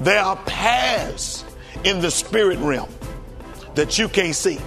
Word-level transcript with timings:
There 0.00 0.20
are 0.20 0.36
paths 0.46 1.44
in 1.84 2.00
the 2.00 2.10
spirit 2.10 2.58
realm 2.58 2.88
that 3.74 3.98
you 3.98 4.08
can't 4.08 4.34
see, 4.34 4.58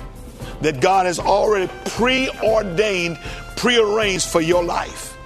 that 0.61 0.79
God 0.79 1.05
has 1.05 1.19
already 1.19 1.71
preordained, 1.85 3.17
prearranged 3.57 4.27
for 4.27 4.41
your 4.41 4.63
life. 4.63 5.17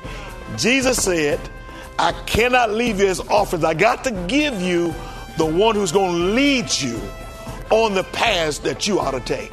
Jesus 0.58 1.04
said, 1.04 1.40
I 2.00 2.14
cannot 2.26 2.72
leave 2.72 3.00
you 3.00 3.08
as 3.08 3.20
orphans. 3.20 3.64
I 3.64 3.74
got 3.74 4.04
to 4.06 4.12
give 4.28 4.62
you 4.62 4.94
the 5.38 5.46
one 5.46 5.76
who's 5.76 5.92
going 5.92 6.14
to 6.14 6.26
lead 6.34 6.72
you 6.80 7.00
on 7.70 7.94
the 7.94 8.04
paths 8.04 8.60
that 8.60 8.88
you 8.88 9.00
ought 9.00 9.12
to 9.12 9.20
take. 9.20 9.52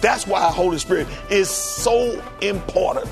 That's 0.00 0.26
why 0.26 0.42
Holy 0.50 0.78
Spirit 0.78 1.08
is 1.30 1.48
so 1.48 2.22
important. 2.40 3.08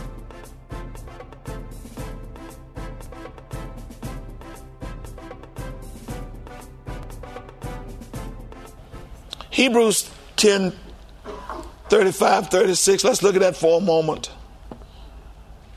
Hebrews 9.56 10.11
10 10.37 10.71
35, 11.89 12.49
36. 12.49 13.05
Let's 13.05 13.22
look 13.22 13.37
at 13.37 13.41
that 13.41 13.56
for 13.56 13.78
a 13.78 13.81
moment. 13.81 14.31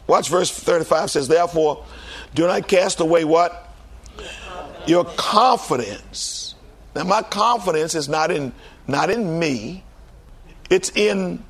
Watch 0.06 0.28
verse 0.28 0.51
35 0.51 1.12
says, 1.12 1.29
Therefore, 1.29 1.85
do 2.35 2.45
not 2.45 2.68
cast 2.68 3.00
away 3.00 3.23
what? 3.23 3.73
Your 4.85 5.06
confidence. 5.06 6.56
Now, 6.94 7.06
my 7.06 7.22
confidence 7.22 7.95
is 7.95 8.09
not 8.09 8.31
in 8.31 8.51
not 8.85 9.09
in 9.09 9.39
me, 9.39 9.85
it's 10.69 10.89
in 10.94 11.41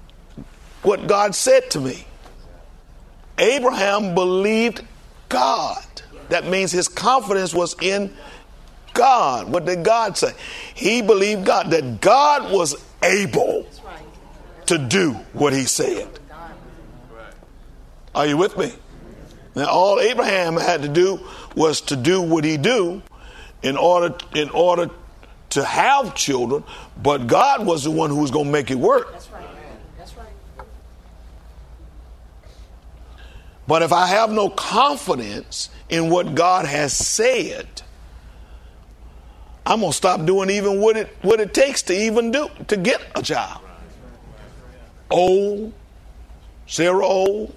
what 0.83 1.07
God 1.07 1.33
said 1.33 1.71
to 1.71 1.79
me. 1.79 2.05
Abraham 3.39 4.13
believed 4.13 4.83
God. 5.29 5.83
That 6.29 6.45
means 6.45 6.71
his 6.71 6.89
confidence 6.89 7.55
was 7.55 7.75
in 7.81 8.13
God. 8.99 9.49
What 9.49 9.65
did 9.65 9.85
God 9.85 10.17
say? 10.17 10.33
He 10.75 11.01
believed 11.01 11.45
God, 11.45 11.71
that 11.71 12.01
God 12.01 12.51
was 12.51 12.75
able 13.01 13.65
to 14.65 14.77
do 14.77 15.13
what 15.31 15.53
he 15.53 15.63
said. 15.63 16.07
Are 18.13 18.27
you 18.27 18.35
with 18.35 18.57
me? 18.57 18.73
Now, 19.55 19.67
all 19.69 20.01
Abraham 20.01 20.57
had 20.57 20.81
to 20.81 20.89
do 20.89 21.21
was 21.55 21.79
to 21.81 21.95
do 21.95 22.21
what 22.21 22.43
he 22.43 22.57
do 22.57 23.01
in 23.63 23.77
order 23.77 24.15
in 24.35 24.49
order 24.49 24.89
to 25.51 25.63
have 25.63 26.13
children, 26.13 26.65
but 27.01 27.27
God 27.27 27.65
was 27.65 27.85
the 27.85 27.91
one 27.91 28.09
who 28.09 28.17
was 28.17 28.31
going 28.31 28.45
to 28.45 28.51
make 28.51 28.69
it 28.69 28.75
work. 28.75 29.11
That's 29.13 29.29
right. 29.31 29.45
That's 29.97 30.15
right. 30.17 30.27
But 33.65 33.81
if 33.81 33.93
I 33.93 34.07
have 34.07 34.29
no 34.29 34.49
confidence 34.49 35.69
in 35.87 36.09
what 36.09 36.35
God 36.35 36.65
has 36.65 36.93
said, 36.93 37.81
I'm 39.65 39.81
gonna 39.81 39.93
stop 39.93 40.25
doing 40.25 40.49
even 40.49 40.81
what 40.81 40.97
it 40.97 41.15
what 41.21 41.39
it 41.39 41.53
takes 41.53 41.81
to 41.83 41.93
even 41.93 42.31
do 42.31 42.49
to 42.67 42.77
get 42.77 43.01
a 43.15 43.21
job. 43.21 43.61
Old, 45.09 45.73
Sarah 46.67 47.05
old. 47.05 47.53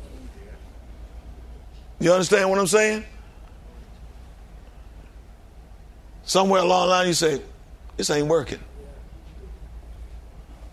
You 2.00 2.12
understand 2.12 2.50
what 2.50 2.58
I'm 2.58 2.66
saying? 2.66 3.04
Somewhere 6.24 6.62
along 6.62 6.86
the 6.86 6.90
line 6.90 7.06
you 7.06 7.14
say, 7.14 7.40
this 7.96 8.10
ain't 8.10 8.26
working. 8.26 8.58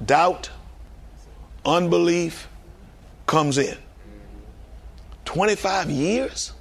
Doubt, 0.06 0.50
unbelief 1.66 2.48
comes 3.28 3.58
in. 3.58 3.78
25 5.26 5.92
years? 5.92 6.54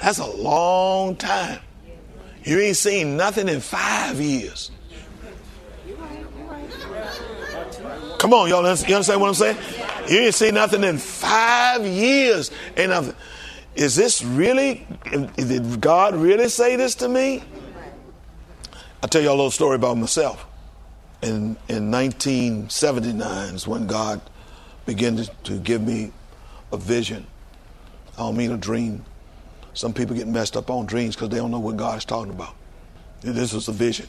That's 0.00 0.18
a 0.18 0.26
long 0.26 1.16
time. 1.16 1.60
You 2.44 2.60
ain't 2.60 2.76
seen 2.76 3.16
nothing 3.16 3.48
in 3.48 3.60
five 3.60 4.20
years. 4.20 4.70
Come 8.18 8.32
on, 8.32 8.48
y'all. 8.48 8.62
You 8.62 8.94
understand 8.94 9.20
what 9.20 9.28
I'm 9.28 9.34
saying? 9.34 9.56
You 10.08 10.18
ain't 10.20 10.34
seen 10.34 10.54
nothing 10.54 10.84
in 10.84 10.98
five 10.98 11.86
years. 11.86 12.50
Ain't 12.76 12.90
nothing. 12.90 13.14
Is 13.74 13.96
this 13.96 14.22
really? 14.22 14.86
Did 15.36 15.80
God 15.80 16.14
really 16.14 16.48
say 16.48 16.76
this 16.76 16.94
to 16.96 17.08
me? 17.08 17.42
I'll 19.02 19.08
tell 19.08 19.22
you 19.22 19.28
a 19.28 19.30
little 19.30 19.50
story 19.50 19.76
about 19.76 19.96
myself. 19.96 20.46
In 21.22 21.56
in 21.68 21.90
1979 21.90 23.54
is 23.54 23.66
when 23.66 23.86
God 23.86 24.20
began 24.86 25.16
to, 25.16 25.26
to 25.44 25.58
give 25.58 25.82
me 25.82 26.12
a 26.72 26.76
vision. 26.76 27.26
I 28.14 28.18
don't 28.18 28.36
mean 28.36 28.52
a 28.52 28.56
dream. 28.56 29.04
Some 29.74 29.92
people 29.92 30.16
get 30.16 30.28
messed 30.28 30.56
up 30.56 30.70
on 30.70 30.86
dreams 30.86 31.16
because 31.16 31.28
they 31.28 31.36
don't 31.36 31.50
know 31.50 31.60
what 31.60 31.76
God 31.76 31.98
is 31.98 32.04
talking 32.04 32.32
about. 32.32 32.54
This 33.20 33.52
was 33.52 33.68
a 33.68 33.72
vision. 33.72 34.06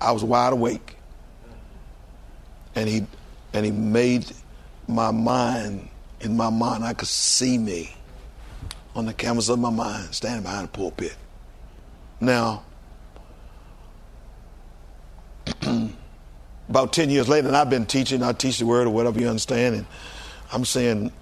I 0.00 0.12
was 0.12 0.22
wide 0.22 0.52
awake. 0.52 0.96
And 2.74 2.88
he 2.88 3.06
and 3.54 3.64
he 3.64 3.72
made 3.72 4.26
my 4.86 5.10
mind 5.10 5.88
in 6.20 6.36
my 6.36 6.50
mind 6.50 6.84
I 6.84 6.92
could 6.92 7.08
see 7.08 7.56
me 7.56 7.94
on 8.94 9.06
the 9.06 9.14
canvas 9.14 9.48
of 9.48 9.58
my 9.58 9.70
mind, 9.70 10.14
standing 10.14 10.42
behind 10.42 10.64
the 10.64 10.72
pulpit. 10.72 11.16
Now, 12.20 12.64
about 16.68 16.92
10 16.94 17.10
years 17.10 17.28
later, 17.28 17.48
and 17.48 17.56
I've 17.56 17.68
been 17.68 17.84
teaching, 17.84 18.22
I 18.22 18.32
teach 18.32 18.58
the 18.58 18.66
word 18.66 18.86
or 18.86 18.90
whatever 18.90 19.20
you 19.20 19.28
understand, 19.28 19.76
and 19.76 19.86
I'm 20.50 20.64
saying, 20.64 21.12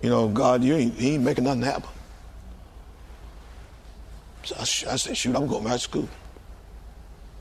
you 0.00 0.10
know, 0.10 0.28
God, 0.28 0.62
you 0.62 0.74
ain't, 0.76 0.94
he 0.94 1.14
ain't 1.14 1.24
making 1.24 1.44
nothing 1.44 1.62
happen. 1.62 1.90
So 4.44 4.54
I, 4.56 4.62
I 4.62 4.96
said, 4.96 5.16
shoot, 5.16 5.36
I'm 5.36 5.46
going 5.46 5.64
back 5.64 5.74
to 5.74 5.78
school. 5.78 6.08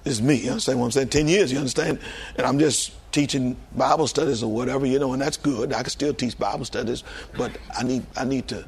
This 0.03 0.13
is 0.15 0.21
me, 0.21 0.35
you 0.35 0.51
understand 0.51 0.79
what 0.79 0.85
I'm 0.85 0.91
saying? 0.91 1.09
10 1.09 1.27
years, 1.27 1.51
you 1.51 1.57
understand? 1.57 1.99
And 2.37 2.45
I'm 2.45 2.59
just 2.59 2.93
teaching 3.11 3.57
Bible 3.75 4.07
studies 4.07 4.41
or 4.43 4.51
whatever, 4.51 4.85
you 4.85 4.99
know, 4.99 5.13
and 5.13 5.21
that's 5.21 5.37
good. 5.37 5.73
I 5.73 5.81
can 5.81 5.89
still 5.89 6.13
teach 6.13 6.37
Bible 6.37 6.65
studies, 6.65 7.03
but 7.37 7.51
I 7.77 7.83
need, 7.83 8.05
I 8.15 8.23
need 8.23 8.47
to, 8.49 8.65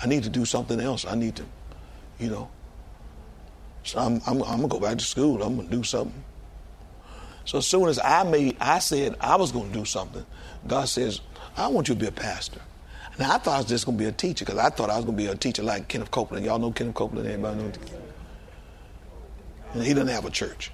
I 0.00 0.06
need 0.06 0.22
to 0.24 0.30
do 0.30 0.44
something 0.44 0.80
else. 0.80 1.04
I 1.04 1.14
need 1.14 1.36
to, 1.36 1.44
you 2.18 2.30
know. 2.30 2.48
So 3.82 3.98
I'm, 3.98 4.20
I'm, 4.26 4.42
I'm 4.42 4.56
gonna 4.56 4.68
go 4.68 4.78
back 4.78 4.98
to 4.98 5.04
school. 5.04 5.42
I'm 5.42 5.56
gonna 5.56 5.68
do 5.68 5.82
something. 5.82 6.22
So 7.44 7.58
as 7.58 7.66
soon 7.66 7.88
as 7.88 7.98
I 7.98 8.22
made, 8.24 8.56
I 8.60 8.78
said 8.78 9.16
I 9.20 9.36
was 9.36 9.50
gonna 9.50 9.72
do 9.72 9.84
something. 9.84 10.24
God 10.66 10.88
says, 10.88 11.20
I 11.56 11.68
want 11.68 11.88
you 11.88 11.94
to 11.94 12.00
be 12.00 12.06
a 12.06 12.12
pastor. 12.12 12.60
Now 13.18 13.34
I 13.34 13.38
thought 13.38 13.54
I 13.54 13.58
was 13.58 13.66
just 13.66 13.84
gonna 13.84 13.98
be 13.98 14.04
a 14.04 14.12
teacher 14.12 14.44
because 14.44 14.58
I 14.58 14.70
thought 14.70 14.90
I 14.90 14.96
was 14.96 15.04
gonna 15.04 15.16
be 15.16 15.26
a 15.26 15.34
teacher 15.34 15.62
like 15.62 15.88
Kenneth 15.88 16.10
Copeland. 16.10 16.46
Y'all 16.46 16.58
know 16.58 16.70
Kenneth 16.70 16.94
Copeland? 16.94 17.28
Anybody 17.28 17.62
know? 17.62 17.72
And 19.74 19.82
he 19.82 19.92
doesn't 19.92 20.08
have 20.08 20.24
a 20.24 20.30
church. 20.30 20.70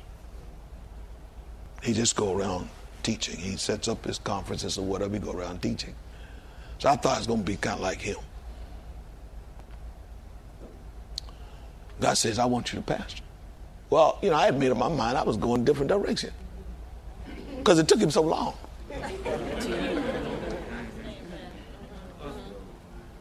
He 1.82 1.93
just 1.93 2.17
go 2.17 2.37
around 2.37 2.69
teaching. 3.02 3.37
He 3.37 3.56
sets 3.56 3.88
up 3.88 4.05
his 4.05 4.19
conferences 4.19 4.79
or 4.79 4.85
whatever. 4.85 5.14
He 5.14 5.20
go 5.20 5.32
around 5.32 5.61
teaching. 5.62 5.94
So 6.79 6.88
I 6.88 6.96
thought 6.96 7.17
it 7.17 7.20
was 7.20 7.26
going 7.26 7.41
to 7.41 7.44
be 7.44 7.56
kind 7.56 7.76
of 7.76 7.82
like 7.82 8.00
him. 8.00 8.17
God 12.00 12.14
says, 12.14 12.38
I 12.38 12.47
want 12.47 12.73
you 12.73 12.81
to 12.81 12.85
pastor. 12.85 13.23
Well, 13.90 14.19
you 14.23 14.31
know, 14.31 14.37
I 14.37 14.47
had 14.47 14.58
made 14.58 14.70
up 14.70 14.79
my 14.79 14.88
mind 14.88 15.17
I 15.17 15.23
was 15.23 15.37
going 15.37 15.61
a 15.61 15.64
different 15.64 15.88
direction 15.88 16.32
because 17.58 17.79
it 17.79 17.87
took 17.87 18.00
him 18.00 18.11
so 18.11 18.23
long. 18.23 18.55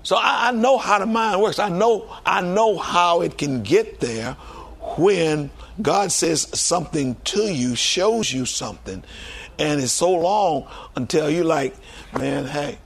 So 0.04 0.18
I, 0.18 0.50
I, 0.50 0.52
know 0.52 0.78
how 0.78 1.00
the 1.00 1.06
mind 1.06 1.42
works. 1.42 1.60
I 1.60 1.70
know 1.70 2.14
I 2.26 2.42
know 2.42 2.78
how 2.78 3.22
it 3.22 3.38
can 3.38 3.64
get 3.64 4.00
there 4.00 4.34
when 4.98 5.50
God 5.82 6.12
says 6.12 6.42
something 6.60 7.16
to 7.24 7.44
you, 7.44 7.76
shows 7.76 8.32
you 8.32 8.46
something, 8.46 9.04
and 9.58 9.82
it's 9.82 9.94
so 9.94 10.12
long 10.12 10.68
until 10.96 11.30
you're 11.30 11.46
like, 11.46 11.76
man, 12.14 12.46
hey, 12.46 12.78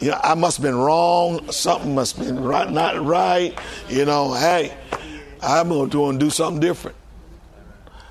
you 0.00 0.10
know, 0.10 0.20
I 0.22 0.34
must 0.34 0.56
have 0.56 0.64
been 0.64 0.76
wrong. 0.76 1.52
Something 1.52 1.94
must 1.94 2.16
have 2.16 2.26
been 2.26 2.42
right, 2.42 2.70
not 2.70 3.04
right. 3.04 3.56
You 3.88 4.06
know, 4.06 4.32
hey, 4.32 4.74
I'm 5.42 5.68
going 5.68 5.90
to 5.90 6.18
do 6.18 6.30
something 6.30 6.60
different. 6.60 6.96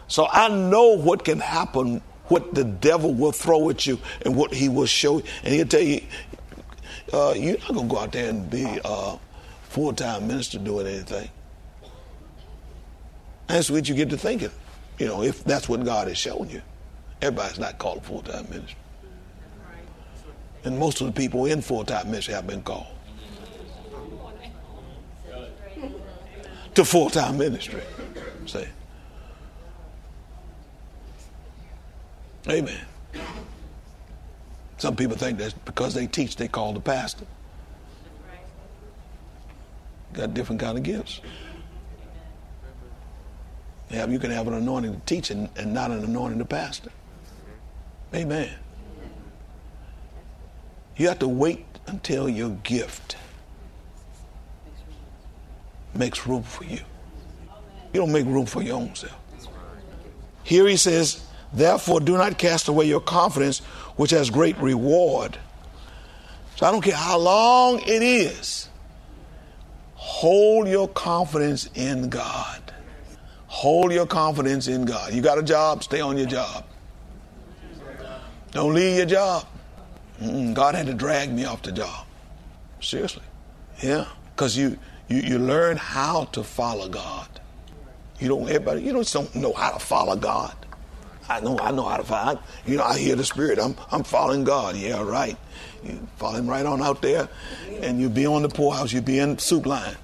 So 0.08 0.28
I 0.31 0.50
know 0.50 0.98
what 0.98 1.26
can 1.26 1.40
happen, 1.40 2.02
what 2.30 2.56
the 2.56 2.64
devil 2.64 3.14
will 3.14 3.31
throw 3.31 3.70
at 3.70 3.86
you, 3.86 4.00
and 4.26 4.36
what 4.36 4.54
he 4.54 4.70
will 4.70 4.86
show 4.86 5.18
you. 5.18 5.24
And 5.44 5.54
he'll 5.54 5.68
tell 5.68 5.81
you, 5.81 6.02
uh, 7.12 7.34
you're 7.36 7.58
not 7.58 7.74
going 7.74 7.90
to 7.90 7.96
go 7.96 8.00
out 8.00 8.12
there 8.12 8.30
and 8.30 8.50
be 8.50 8.80
a 8.84 9.18
full 9.64 9.94
time 9.94 10.28
minister 10.28 10.60
doing 10.60 10.88
anything. 10.88 11.30
That's 13.48 13.70
what 13.70 13.90
you 13.90 13.96
get 13.96 14.10
to 14.12 14.18
thinking, 14.18 14.52
you 15.00 15.08
know, 15.08 15.24
if 15.24 15.44
that's 15.44 15.68
what 15.68 15.84
God 15.84 16.08
has 16.08 16.18
shown 16.18 16.50
you. 16.50 16.62
Everybody's 17.22 17.60
not 17.60 17.78
called 17.80 18.04
full 18.06 18.22
time 18.22 18.48
minister. 18.50 18.76
And 20.64 20.78
most 20.78 21.02
of 21.02 21.08
the 21.08 21.14
people 21.14 21.46
in 21.46 21.62
full 21.62 21.84
time 21.84 22.08
ministry 22.08 22.34
have 22.34 22.48
been 22.48 22.62
called 22.62 22.88
to 26.76 26.86
full 26.86 27.10
time 27.10 27.38
ministry. 27.38 27.81
See? 28.46 28.66
Amen. 32.47 32.80
Some 34.77 34.95
people 34.95 35.18
think 35.18 35.38
that 35.39 35.53
because 35.65 35.94
they 35.94 36.07
teach, 36.07 36.38
they 36.38 36.47
call 36.47 36.74
the 36.74 36.80
pastor. 36.80 37.25
Got 40.13 40.33
different 40.33 40.62
kind 40.62 40.77
of 40.77 40.83
gifts. 40.83 41.21
Yeah, 43.89 44.07
you 44.07 44.19
can 44.19 44.31
have 44.31 44.47
an 44.47 44.53
anointing 44.53 44.94
to 44.94 45.00
teach 45.06 45.31
and, 45.31 45.50
and 45.57 45.74
not 45.74 45.91
an 45.91 46.03
anointing 46.03 46.39
to 46.39 46.45
pastor. 46.45 46.91
Amen. 48.13 48.51
You 50.95 51.07
have 51.07 51.19
to 51.19 51.27
wait 51.27 51.65
until 51.88 52.30
your 52.30 52.50
gift 52.50 53.18
makes 55.94 56.25
room 56.27 56.44
for 56.44 56.63
you. 56.63 56.80
You 57.94 58.01
don't 58.01 58.12
make 58.12 58.25
room 58.25 58.45
for 58.45 58.62
your 58.62 58.75
own 58.75 58.94
self. 58.95 59.15
Here 60.44 60.68
he 60.68 60.77
says, 60.77 61.24
Therefore, 61.54 62.00
do 62.00 62.18
not 62.18 62.38
cast 62.38 62.68
away 62.68 62.86
your 62.86 63.01
confidence, 63.01 63.60
which 63.96 64.12
has 64.12 64.30
great 64.30 64.57
reward. 64.57 65.38
So 66.56 66.66
I 66.66 66.72
don't 66.72 66.81
care 66.81 66.96
how 66.96 67.18
long 67.18 67.80
it 67.80 68.04
is, 68.04 68.69
hold 69.96 70.68
your 70.68 70.88
confidence 70.88 71.69
in 71.74 72.10
God. 72.10 72.62
Hold 73.48 73.92
your 73.92 74.06
confidence 74.06 74.68
in 74.68 74.86
God. 74.86 75.13
You 75.13 75.22
got 75.22 75.40
a 75.40 75.44
job, 75.44 75.84
stay 75.84 76.01
on 76.01 76.18
your 76.18 76.28
job. 76.28 76.66
Don't 78.52 78.74
leave 78.74 78.98
your 78.98 79.06
job. 79.06 79.48
Mm-mm, 80.22 80.54
God 80.54 80.75
had 80.75 80.86
to 80.88 80.94
drag 80.94 81.31
me 81.31 81.45
off 81.45 81.62
the 81.62 81.72
job. 81.72 82.06
Seriously. 82.81 83.24
Yeah. 83.81 84.06
Because 84.36 84.57
you, 84.57 84.78
you, 85.07 85.22
you 85.22 85.40
learn 85.40 85.78
how 85.78 86.25
to 86.25 86.44
follow 86.44 86.90
God. 86.90 87.28
You 88.19 88.28
don't 88.28 88.44
everybody 88.44 88.81
you 88.81 88.94
don't, 88.94 89.12
don't 89.12 89.36
know 89.36 89.54
how 89.54 89.72
to 89.72 89.80
follow 89.80 90.16
God. 90.16 90.58
I 91.30 91.40
know 91.42 91.58
I 91.60 91.72
know 91.72 91.84
how 91.84 91.98
to 91.98 92.04
follow. 92.04 92.40
You 92.66 92.78
know, 92.78 92.84
I 92.84 92.98
hear 92.98 93.16
the 93.16 93.24
Spirit. 93.24 93.60
I'm 93.60 93.76
I'm 93.92 94.04
following 94.04 94.44
God. 94.44 94.76
Yeah, 94.76 95.04
right. 95.04 95.38
You 95.84 96.08
follow 96.18 96.38
him 96.38 96.50
right 96.50 96.66
on 96.66 96.81
out 96.81 97.02
there, 97.02 97.30
and 97.81 98.00
you 98.02 98.10
be 98.10 98.26
on 98.26 98.42
the 98.42 98.50
poorhouse. 98.50 98.92
You 98.92 99.02
be 99.02 99.20
in 99.20 99.36
the 99.36 99.42
soup 99.42 99.66
line. 99.66 99.96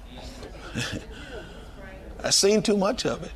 I've 2.24 2.34
seen 2.34 2.62
too 2.62 2.76
much 2.76 3.04
of 3.04 3.22
it. 3.22 3.32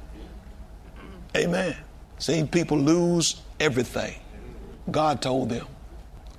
Amen. 1.36 1.76
Seen 2.18 2.48
people 2.48 2.78
lose 2.78 3.40
everything. 3.58 4.14
God 4.90 5.22
told 5.22 5.50
them. 5.50 5.66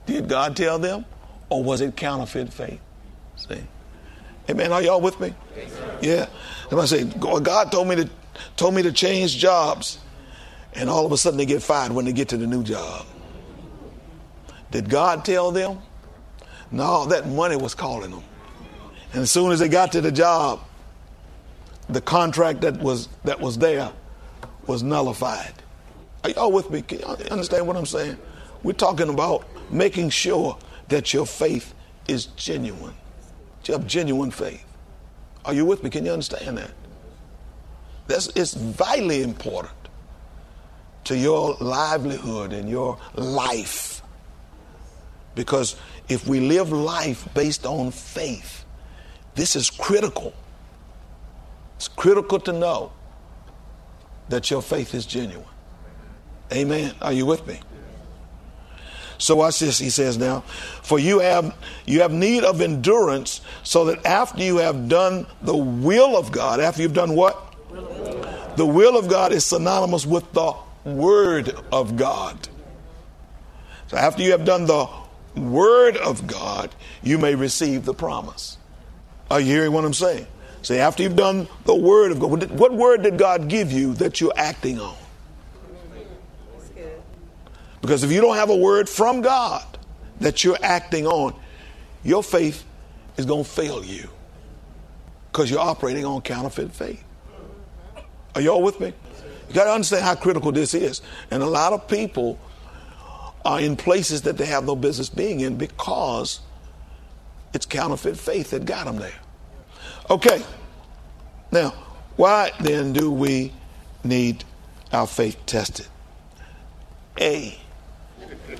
Did 0.06 0.28
God 0.28 0.56
tell 0.56 0.80
them? 0.80 1.06
Or 1.50 1.64
was 1.64 1.82
it 1.82 1.96
counterfeit 1.96 2.52
faith? 2.52 2.80
See? 3.36 3.62
Amen. 4.50 4.72
Are 4.72 4.82
y'all 4.82 5.02
with 5.02 5.20
me? 5.20 5.34
Yeah. 6.02 6.28
Somebody 6.70 6.88
say, 6.88 7.04
God 7.20 7.72
told 7.72 7.88
me 7.88 7.96
to 7.98 8.10
told 8.58 8.74
me 8.74 8.82
to 8.84 8.92
change 8.92 9.38
jobs. 9.38 10.00
And 10.74 10.90
all 10.90 11.06
of 11.06 11.12
a 11.12 11.18
sudden 11.18 11.38
they 11.38 11.46
get 11.46 11.62
fired 11.62 11.92
when 11.92 12.06
they 12.06 12.14
get 12.14 12.30
to 12.30 12.38
the 12.38 12.48
new 12.48 12.64
job. 12.64 13.06
Did 14.72 14.90
God 14.90 15.26
tell 15.26 15.52
them? 15.52 15.80
No, 16.72 17.06
that 17.08 17.28
money 17.28 17.58
was 17.58 17.76
calling 17.76 18.12
them. 18.12 18.24
And 19.14 19.24
as 19.24 19.32
soon 19.32 19.52
as 19.52 19.60
they 19.60 19.68
got 19.68 19.92
to 19.92 20.02
the 20.02 20.12
job, 20.12 20.62
the 21.90 22.00
contract 22.00 22.62
that 22.62 22.78
was 22.78 23.10
that 23.26 23.40
was 23.40 23.58
there 23.58 23.92
was 24.68 24.82
nullified. 24.82 25.54
Are 26.24 26.30
y'all 26.30 26.52
with 26.52 26.70
me? 26.70 26.82
Can 26.82 27.00
you 27.00 27.06
understand 27.06 27.68
what 27.68 27.76
I'm 27.76 27.86
saying? 27.86 28.18
We're 28.64 28.74
talking 28.74 29.10
about 29.10 29.46
making 29.72 30.12
sure 30.12 30.58
that 30.88 31.14
your 31.14 31.26
faith 31.26 31.74
is 32.08 32.28
genuine. 32.28 32.94
You 33.66 33.74
have 33.74 33.88
genuine 33.88 34.32
faith. 34.32 34.66
Are 35.46 35.54
you 35.54 35.66
with 35.66 35.84
me? 35.84 35.90
Can 35.90 36.06
you 36.06 36.12
understand 36.12 36.58
that? 36.58 36.72
That's, 38.08 38.28
it's 38.36 38.54
vitally 38.54 39.24
important 39.24 39.81
to 41.06 41.18
your 41.18 41.56
livelihood 41.60 42.54
and 42.54 42.70
your 42.70 42.98
life. 43.16 44.02
Because 45.36 45.76
if 46.10 46.28
we 46.28 46.40
live 46.40 46.72
life 46.72 47.28
based 47.34 47.66
on 47.66 47.92
faith, 47.92 48.66
this 49.36 49.56
is 49.56 49.70
critical. 49.70 50.34
It's 51.78 51.88
critical 51.88 52.40
to 52.42 52.54
know 52.54 52.92
that 54.30 54.52
your 54.52 54.62
faith 54.62 54.94
is 54.94 55.06
genuine. 55.06 55.46
Amen. 56.54 56.94
Are 57.02 57.14
you 57.14 57.26
with 57.26 57.48
me? 57.48 57.60
So 59.18 59.36
watch 59.36 59.60
this, 59.60 59.78
he 59.78 59.90
says 59.90 60.18
now. 60.18 60.42
For 60.82 60.98
you 60.98 61.20
have 61.20 61.56
you 61.86 62.02
have 62.02 62.12
need 62.12 62.44
of 62.44 62.60
endurance, 62.60 63.42
so 63.62 63.86
that 63.86 64.04
after 64.06 64.42
you 64.42 64.58
have 64.58 64.90
done 64.90 65.28
the 65.44 65.56
will 65.56 66.18
of 66.18 66.32
God, 66.32 66.60
after 66.60 66.82
you've 66.82 66.94
done 66.94 67.16
what? 67.16 67.38
The 68.58 68.66
will 68.66 68.98
of 68.98 69.08
God 69.08 69.32
is 69.32 69.46
synonymous 69.46 70.06
with 70.06 70.30
the 70.34 70.54
word 70.84 71.56
of 71.72 71.96
God. 71.96 72.48
So 73.88 73.98
after 73.98 74.24
you 74.24 74.32
have 74.32 74.46
done 74.46 74.66
the 74.66 74.88
word 75.36 75.98
of 75.98 76.28
God, 76.28 76.74
you 77.04 77.18
may 77.18 77.36
receive 77.36 77.86
the 77.86 77.94
promise. 77.94 78.58
Are 79.30 79.40
you 79.40 79.48
hearing 79.48 79.72
what 79.72 79.86
I'm 79.86 79.94
saying? 79.94 80.28
Say, 80.62 80.80
after 80.80 81.04
you've 81.04 81.16
done 81.16 81.48
the 81.66 81.76
word 81.76 82.12
of 82.12 82.20
God, 82.20 82.52
what 82.52 82.74
word 82.74 83.04
did 83.04 83.18
God 83.18 83.48
give 83.48 83.72
you 83.72 83.94
that 83.96 84.22
you're 84.22 84.34
acting 84.36 84.80
on? 84.80 84.96
Because 87.82 88.04
if 88.04 88.12
you 88.12 88.22
don't 88.22 88.36
have 88.36 88.50
a 88.50 88.56
word 88.56 88.88
from 88.88 89.22
God 89.22 89.66
that 90.20 90.44
you're 90.44 90.58
acting 90.62 91.08
on, 91.08 91.34
your 92.04 92.22
faith 92.22 92.64
is 93.18 93.26
going 93.26 93.44
to 93.44 93.50
fail 93.50 93.84
you 93.84 94.08
because 95.32 95.50
you're 95.50 95.60
operating 95.60 96.06
on 96.06 96.22
counterfeit 96.22 96.72
faith. 96.72 97.04
Are 98.36 98.42
y'all 98.42 98.62
with 98.62 98.80
me? 98.80 98.94
You 99.52 99.56
got 99.56 99.66
to 99.66 99.74
understand 99.74 100.06
how 100.06 100.16
critical 100.16 100.54
this 100.54 100.74
is. 100.74 101.02
And 101.30 101.44
a 101.44 101.46
lot 101.46 101.74
of 101.74 101.86
people 101.90 102.40
are 103.44 103.60
in 103.60 103.76
places 103.76 104.22
that 104.22 104.38
they 104.38 104.46
have 104.46 104.64
no 104.64 104.78
business 104.78 105.10
being 105.10 105.42
in 105.42 105.58
because 105.58 106.40
it's 107.54 107.66
counterfeit 107.66 108.16
faith 108.16 108.52
that 108.52 108.64
got 108.64 108.86
them 108.86 108.96
there. 108.96 109.20
Okay. 110.10 110.42
Now, 111.52 111.72
why 112.16 112.52
then 112.62 112.94
do 112.94 113.12
we 113.12 113.52
need 114.06 114.46
our 114.94 115.06
faith 115.06 115.38
tested? 115.46 115.88
A. 117.20 117.60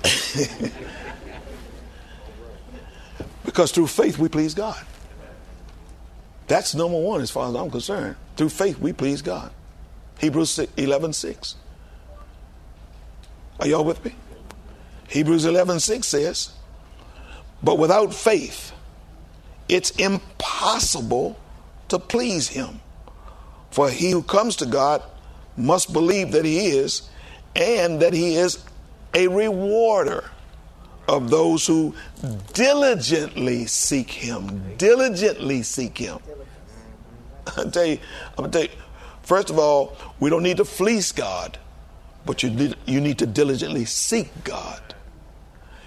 because 3.46 3.72
through 3.72 3.88
faith 3.88 4.18
we 4.18 4.28
please 4.28 4.54
God. 4.54 4.86
That's 6.50 6.76
number 6.76 7.00
one 7.00 7.22
as 7.22 7.32
far 7.32 7.48
as 7.48 7.56
I'm 7.56 7.72
concerned. 7.72 8.18
Through 8.36 8.50
faith 8.50 8.78
we 8.78 8.92
please 8.92 9.22
God. 9.22 9.54
Hebrews 10.22 10.60
11 10.78 11.14
6. 11.14 11.56
Are 13.60 13.68
y'all 13.68 13.84
with 13.84 14.06
me? 14.06 14.16
Hebrews 15.08 15.46
11 15.46 15.80
6 15.80 16.08
says, 16.08 16.52
But 17.64 17.80
without 17.80 18.14
faith, 18.14 18.72
it's 19.68 19.90
impossible 19.92 21.40
to 21.90 21.98
please 21.98 22.48
him. 22.48 22.80
For 23.72 23.90
he 23.90 24.12
who 24.12 24.22
comes 24.22 24.56
to 24.58 24.66
God 24.68 25.02
must 25.58 25.92
believe 25.92 26.32
that 26.34 26.46
he 26.46 26.68
is, 26.68 27.10
and 27.56 28.00
that 28.02 28.14
he 28.14 28.36
is 28.36 28.64
a 29.16 29.28
rewarder 29.28 30.30
of 31.08 31.30
those 31.32 31.66
who 31.66 31.96
diligently 32.54 33.66
seek 33.66 34.12
him. 34.12 34.76
Diligently 34.78 35.64
seek 35.64 35.98
him. 35.98 36.20
I 37.58 37.64
tell 37.70 37.86
you, 37.86 38.00
I'm 38.38 38.52
tell 38.52 38.64
you, 38.64 38.70
first 39.32 39.50
of 39.50 39.58
all, 39.58 39.96
we 40.20 40.30
don't 40.30 40.44
need 40.44 40.58
to 40.58 40.66
fleece 40.66 41.14
God, 41.14 41.58
but 42.26 42.44
you 42.44 42.50
need, 42.50 42.76
you 42.86 43.00
need 43.00 43.18
to 43.20 43.26
diligently 43.26 43.86
seek 43.86 44.30
God. 44.44 44.82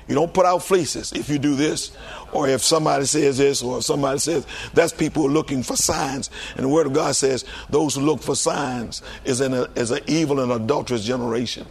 You 0.08 0.14
don't 0.14 0.32
put 0.32 0.46
out 0.46 0.62
fleeces 0.62 1.12
if 1.12 1.28
you 1.28 1.38
do 1.38 1.54
this, 1.54 1.94
or 2.32 2.48
if 2.48 2.62
somebody 2.62 3.04
says 3.04 3.36
this, 3.36 3.62
or 3.62 3.82
somebody 3.82 4.18
says 4.18 4.46
that's 4.72 4.94
people 4.94 5.28
looking 5.28 5.62
for 5.62 5.76
signs. 5.76 6.30
And 6.56 6.64
the 6.64 6.70
Word 6.70 6.86
of 6.86 6.94
God 6.94 7.16
says 7.16 7.44
those 7.68 7.96
who 7.96 8.00
look 8.00 8.22
for 8.22 8.34
signs 8.34 9.02
is 9.26 9.42
an, 9.42 9.52
is 9.76 9.90
an 9.90 10.00
evil 10.06 10.40
and 10.40 10.50
adulterous 10.50 11.04
generation 11.04 11.66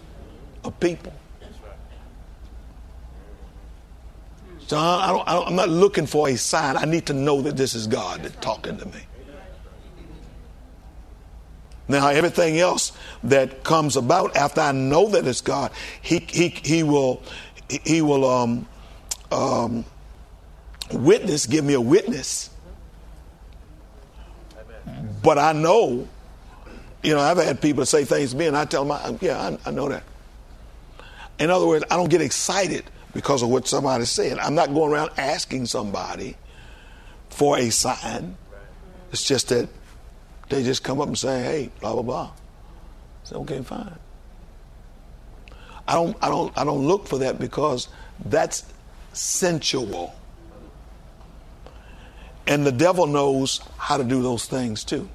of 0.63 0.79
people. 0.79 1.11
Don't, 4.67 4.79
I 4.79 5.47
am 5.47 5.55
not 5.55 5.69
looking 5.69 6.05
for 6.05 6.29
a 6.29 6.35
sign. 6.35 6.77
I 6.77 6.85
need 6.85 7.07
to 7.07 7.13
know 7.13 7.41
that 7.41 7.57
this 7.57 7.73
is 7.73 7.87
God 7.87 8.21
that's 8.21 8.35
talking 8.45 8.77
to 8.77 8.85
me. 8.85 9.01
Now, 11.87 12.07
everything 12.09 12.59
else 12.59 12.93
that 13.23 13.63
comes 13.63 13.97
about 13.97 14.37
after 14.37 14.61
I 14.61 14.71
know 14.71 15.09
that 15.09 15.27
it's 15.27 15.41
God, 15.41 15.71
He 16.01 16.19
He 16.19 16.49
He 16.49 16.83
will 16.83 17.21
He 17.69 18.01
will 18.01 18.25
um, 18.29 18.67
um, 19.31 19.85
witness, 20.91 21.45
give 21.45 21.65
me 21.65 21.73
a 21.73 21.81
witness. 21.81 22.49
But 25.21 25.37
I 25.37 25.53
know, 25.53 26.07
you 27.01 27.13
know, 27.13 27.19
I've 27.19 27.37
had 27.37 27.61
people 27.61 27.85
say 27.85 28.05
things 28.05 28.31
to 28.31 28.37
me, 28.37 28.47
and 28.47 28.57
I 28.57 28.65
tell 28.65 28.85
them, 28.85 29.17
yeah, 29.21 29.57
I, 29.65 29.69
I 29.69 29.71
know 29.71 29.89
that. 29.89 30.03
In 31.39 31.49
other 31.49 31.65
words, 31.65 31.83
I 31.89 31.95
don't 31.95 32.09
get 32.09 32.21
excited 32.21 32.85
because 33.13 33.41
of 33.41 33.49
what 33.49 33.67
somebody 33.67 34.05
said. 34.05 34.39
I'm 34.39 34.55
not 34.55 34.73
going 34.73 34.91
around 34.91 35.11
asking 35.17 35.65
somebody 35.65 36.35
for 37.29 37.57
a 37.57 37.69
sign. 37.69 38.37
It's 39.11 39.23
just 39.23 39.49
that 39.49 39.69
they 40.49 40.63
just 40.63 40.83
come 40.83 41.01
up 41.01 41.07
and 41.07 41.17
say, 41.17 41.41
hey, 41.43 41.69
blah, 41.79 41.93
blah, 41.93 42.01
blah. 42.01 42.31
I 42.31 43.27
say, 43.27 43.35
okay, 43.35 43.61
fine. 43.61 43.97
I 45.87 45.93
don't, 45.93 46.15
I 46.21 46.29
don't, 46.29 46.57
I 46.57 46.63
don't 46.63 46.87
look 46.87 47.07
for 47.07 47.17
that 47.19 47.39
because 47.39 47.87
that's 48.25 48.65
sensual. 49.13 50.13
And 52.47 52.65
the 52.65 52.71
devil 52.71 53.07
knows 53.07 53.61
how 53.77 53.97
to 53.97 54.03
do 54.03 54.21
those 54.21 54.45
things 54.45 54.83
too. 54.83 55.09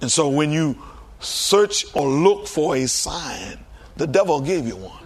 And 0.00 0.12
so 0.12 0.28
when 0.28 0.52
you 0.52 0.78
search 1.20 1.86
or 1.94 2.06
look 2.06 2.46
for 2.46 2.76
a 2.76 2.86
sign, 2.86 3.58
the 3.96 4.06
devil 4.06 4.40
give 4.40 4.66
you 4.66 4.76
one. 4.76 5.02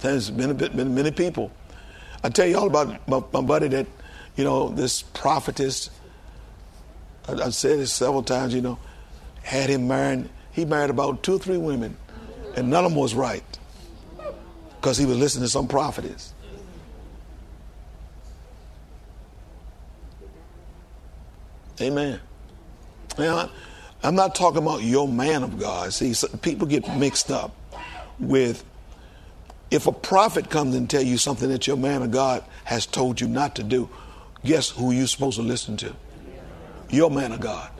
There's 0.00 0.30
been 0.30 0.54
bit, 0.54 0.76
been 0.76 0.94
many 0.94 1.10
people. 1.10 1.50
I 2.24 2.30
tell 2.30 2.46
you 2.46 2.56
all 2.56 2.66
about 2.66 3.06
my, 3.06 3.22
my 3.34 3.42
buddy 3.42 3.68
that, 3.68 3.86
you 4.34 4.44
know, 4.44 4.70
this 4.70 5.02
prophetess. 5.02 5.90
I, 7.28 7.32
have 7.32 7.54
said 7.54 7.78
this 7.78 7.92
several 7.92 8.22
times. 8.22 8.54
You 8.54 8.62
know, 8.62 8.78
had 9.42 9.68
him 9.68 9.86
married. 9.86 10.30
He 10.50 10.64
married 10.64 10.88
about 10.88 11.22
two 11.22 11.34
or 11.34 11.38
three 11.38 11.58
women, 11.58 11.98
and 12.56 12.70
none 12.70 12.86
of 12.86 12.92
them 12.92 13.00
was 13.00 13.14
right 13.14 13.44
because 14.76 14.96
he 14.96 15.04
was 15.04 15.18
listening 15.18 15.44
to 15.44 15.50
some 15.50 15.68
prophetess. 15.68 16.32
Amen. 21.78 22.20
Now, 23.18 23.50
I'm 24.02 24.14
not 24.14 24.34
talking 24.34 24.62
about 24.62 24.82
your 24.82 25.08
man 25.08 25.42
of 25.42 25.58
God. 25.58 25.92
See, 25.92 26.14
people 26.40 26.66
get 26.66 26.88
mixed 26.96 27.30
up 27.30 27.54
with 28.18 28.64
if 29.70 29.86
a 29.86 29.92
prophet 29.92 30.50
comes 30.50 30.74
and 30.74 30.88
tell 30.88 31.02
you 31.02 31.18
something 31.18 31.48
that 31.48 31.66
your 31.66 31.76
man 31.76 32.02
of 32.02 32.10
God 32.10 32.44
has 32.64 32.86
told 32.86 33.20
you 33.20 33.28
not 33.28 33.56
to 33.56 33.62
do, 33.62 33.88
guess 34.44 34.70
who 34.70 34.92
you're 34.92 35.06
supposed 35.06 35.36
to 35.36 35.42
listen 35.42 35.76
to? 35.78 35.94
Your 36.90 37.10
man 37.10 37.32
of 37.32 37.40
God. 37.40 37.70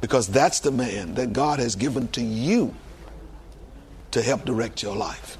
Because 0.00 0.28
that's 0.28 0.60
the 0.60 0.70
man 0.70 1.14
that 1.14 1.32
God 1.32 1.58
has 1.58 1.74
given 1.74 2.08
to 2.08 2.22
you 2.22 2.74
to 4.12 4.22
help 4.22 4.44
direct 4.44 4.82
your 4.82 4.96
life. 4.96 5.36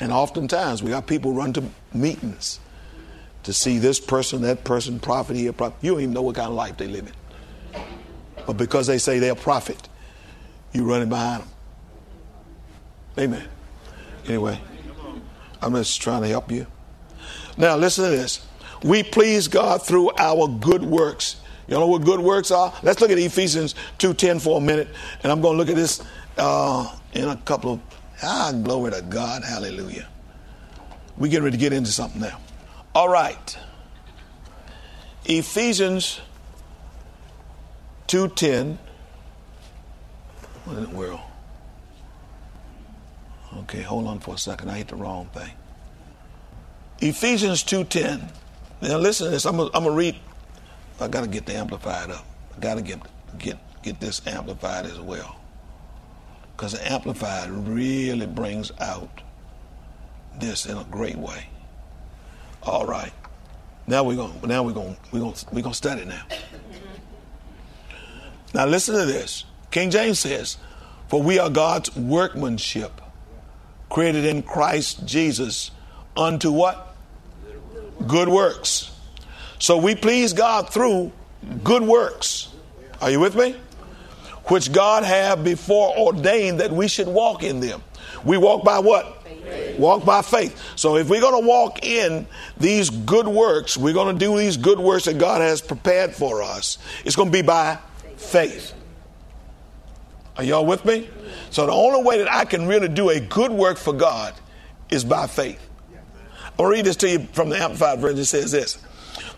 And 0.00 0.12
oftentimes 0.12 0.82
we 0.82 0.90
got 0.90 1.06
people 1.06 1.32
run 1.32 1.52
to 1.54 1.64
meetings 1.92 2.60
to 3.44 3.52
see 3.52 3.78
this 3.78 3.98
person, 3.98 4.42
that 4.42 4.64
person, 4.64 5.00
prophet 5.00 5.36
here, 5.36 5.52
prophet. 5.52 5.78
You 5.80 5.92
don't 5.92 6.00
even 6.00 6.14
know 6.14 6.22
what 6.22 6.36
kind 6.36 6.48
of 6.48 6.54
life 6.54 6.76
they 6.76 6.86
live 6.86 7.06
in. 7.06 7.12
But 8.48 8.56
because 8.56 8.86
they 8.86 8.96
say 8.96 9.18
they're 9.18 9.32
a 9.32 9.36
prophet, 9.36 9.90
you 10.72 10.82
running 10.82 11.10
behind 11.10 11.42
them. 11.42 11.50
Amen. 13.18 13.46
Anyway, 14.26 14.58
I'm 15.60 15.74
just 15.74 16.00
trying 16.00 16.22
to 16.22 16.28
help 16.28 16.50
you. 16.50 16.66
Now 17.58 17.76
listen 17.76 18.04
to 18.04 18.10
this. 18.10 18.46
We 18.82 19.02
please 19.02 19.48
God 19.48 19.84
through 19.84 20.12
our 20.16 20.48
good 20.48 20.82
works. 20.82 21.36
You 21.66 21.74
know 21.74 21.88
what 21.88 22.06
good 22.06 22.20
works 22.20 22.50
are? 22.50 22.72
Let's 22.82 23.02
look 23.02 23.10
at 23.10 23.18
Ephesians 23.18 23.74
2.10 23.98 24.40
for 24.40 24.56
a 24.56 24.62
minute. 24.62 24.88
And 25.22 25.30
I'm 25.30 25.42
going 25.42 25.52
to 25.52 25.58
look 25.58 25.68
at 25.68 25.76
this 25.76 26.02
uh, 26.38 26.90
in 27.12 27.28
a 27.28 27.36
couple 27.36 27.74
of, 27.74 27.80
ah, 28.22 28.50
glory 28.62 28.92
to 28.92 29.02
God. 29.02 29.44
Hallelujah. 29.44 30.08
We 31.18 31.28
get 31.28 31.42
ready 31.42 31.58
to 31.58 31.60
get 31.60 31.74
into 31.74 31.92
something 31.92 32.22
now. 32.22 32.40
All 32.94 33.10
right. 33.10 33.58
Ephesians 35.26 36.22
210. 38.08 38.78
What 40.64 40.78
in 40.78 40.84
the 40.84 40.96
world? 40.96 41.20
Okay, 43.58 43.82
hold 43.82 44.06
on 44.06 44.18
for 44.18 44.34
a 44.34 44.38
second. 44.38 44.70
I 44.70 44.78
hit 44.78 44.88
the 44.88 44.96
wrong 44.96 45.26
thing. 45.32 45.50
Ephesians 47.00 47.62
2.10. 47.64 48.30
Now 48.82 48.98
listen 48.98 49.26
to 49.26 49.30
this. 49.30 49.44
I'm 49.44 49.56
going 49.56 49.72
to 49.72 49.90
read. 49.90 50.16
I 51.00 51.08
got 51.08 51.22
to 51.22 51.28
get 51.28 51.46
the 51.46 51.54
amplified 51.54 52.10
up. 52.10 52.24
I 52.56 52.60
got 52.60 52.74
to 52.74 52.82
get, 52.82 52.98
get, 53.38 53.58
get 53.82 54.00
this 54.00 54.26
amplified 54.26 54.86
as 54.86 54.98
well. 54.98 55.36
Because 56.56 56.72
the 56.72 56.92
amplified 56.92 57.50
really 57.50 58.26
brings 58.26 58.72
out 58.80 59.22
this 60.38 60.66
in 60.66 60.76
a 60.76 60.84
great 60.84 61.16
way. 61.16 61.46
All 62.62 62.86
right. 62.86 63.12
Now 63.86 64.02
we're 64.04 64.16
going 64.16 64.40
to 64.40 64.46
now 64.46 64.62
we're 64.62 64.72
gonna. 64.72 64.96
we're 65.12 65.20
gonna. 65.20 65.34
we're 65.52 65.62
going 65.62 65.72
to 65.72 65.76
study 65.76 66.04
now. 66.04 66.22
Now 68.54 68.66
listen 68.66 68.94
to 68.94 69.04
this. 69.04 69.44
King 69.70 69.90
James 69.90 70.18
says, 70.18 70.56
For 71.08 71.22
we 71.22 71.38
are 71.38 71.50
God's 71.50 71.94
workmanship, 71.94 73.00
created 73.90 74.24
in 74.24 74.42
Christ 74.42 75.06
Jesus 75.06 75.70
unto 76.16 76.50
what? 76.50 76.96
Good 78.06 78.28
works. 78.28 78.90
So 79.58 79.76
we 79.76 79.94
please 79.94 80.32
God 80.32 80.70
through 80.70 81.12
good 81.64 81.82
works. 81.82 82.48
Are 83.00 83.10
you 83.10 83.20
with 83.20 83.36
me? 83.36 83.56
Which 84.46 84.72
God 84.72 85.04
have 85.04 85.44
before 85.44 85.96
ordained 85.96 86.60
that 86.60 86.70
we 86.70 86.88
should 86.88 87.08
walk 87.08 87.42
in 87.42 87.60
them. 87.60 87.82
We 88.24 88.38
walk 88.38 88.64
by 88.64 88.78
what? 88.78 89.22
Faith. 89.24 89.78
Walk 89.78 90.04
by 90.04 90.22
faith. 90.22 90.60
So 90.76 90.96
if 90.96 91.08
we're 91.08 91.20
going 91.20 91.42
to 91.42 91.46
walk 91.46 91.84
in 91.84 92.26
these 92.56 92.90
good 92.90 93.28
works, 93.28 93.76
we're 93.76 93.94
going 93.94 94.16
to 94.16 94.24
do 94.24 94.36
these 94.38 94.56
good 94.56 94.78
works 94.78 95.04
that 95.04 95.18
God 95.18 95.40
has 95.40 95.60
prepared 95.60 96.14
for 96.14 96.42
us. 96.42 96.78
It's 97.04 97.16
going 97.16 97.28
to 97.28 97.32
be 97.32 97.42
by 97.42 97.78
faith. 98.18 98.74
Are 100.36 100.44
y'all 100.44 100.66
with 100.66 100.84
me? 100.84 101.08
So 101.50 101.66
the 101.66 101.72
only 101.72 102.02
way 102.02 102.18
that 102.18 102.32
I 102.32 102.44
can 102.44 102.66
really 102.66 102.88
do 102.88 103.10
a 103.10 103.18
good 103.18 103.50
work 103.50 103.78
for 103.78 103.92
God 103.92 104.34
is 104.90 105.04
by 105.04 105.26
faith. 105.26 105.64
I'll 106.58 106.66
read 106.66 106.84
this 106.84 106.96
to 106.96 107.08
you 107.08 107.20
from 107.32 107.48
the 107.48 107.56
Amplified 107.56 108.00
Version. 108.00 108.20
It 108.20 108.24
says 108.24 108.50
this 108.50 108.78